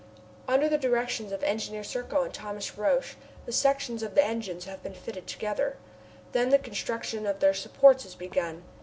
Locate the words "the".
0.67-0.79, 3.45-3.51, 4.15-4.25, 6.49-6.57